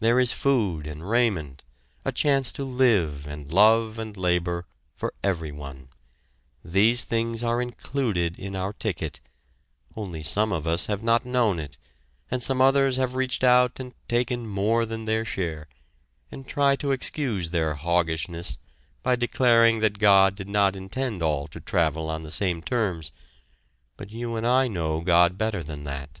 There 0.00 0.20
is 0.20 0.32
food 0.34 0.86
and 0.86 1.08
raiment, 1.08 1.64
a 2.04 2.12
chance 2.12 2.52
to 2.52 2.62
live, 2.62 3.26
and 3.26 3.50
love 3.50 3.98
and 3.98 4.14
labor 4.14 4.66
for 4.94 5.14
everyone; 5.24 5.88
these 6.62 7.04
things 7.04 7.42
are 7.42 7.62
included 7.62 8.38
in 8.38 8.54
our 8.54 8.74
ticket, 8.74 9.20
only 9.96 10.22
some 10.22 10.52
of 10.52 10.66
us 10.68 10.88
have 10.88 11.02
not 11.02 11.24
known 11.24 11.58
it, 11.58 11.78
and 12.30 12.42
some 12.42 12.60
others 12.60 12.98
have 12.98 13.14
reached 13.14 13.42
out 13.42 13.80
and 13.80 13.94
taken 14.08 14.46
more 14.46 14.84
than 14.84 15.06
their 15.06 15.24
share, 15.24 15.68
and 16.30 16.46
try 16.46 16.76
to 16.76 16.92
excuse 16.92 17.48
their 17.48 17.72
"hoggishness" 17.76 18.58
by 19.02 19.16
declaring 19.16 19.80
that 19.80 19.98
God 19.98 20.36
did 20.36 20.50
not 20.50 20.76
intend 20.76 21.22
all 21.22 21.48
to 21.48 21.60
travel 21.60 22.10
on 22.10 22.20
the 22.20 22.30
same 22.30 22.60
terms, 22.60 23.10
but 23.96 24.10
you 24.12 24.36
and 24.36 24.46
I 24.46 24.68
know 24.68 25.00
God 25.00 25.38
better 25.38 25.62
than 25.62 25.84
that. 25.84 26.20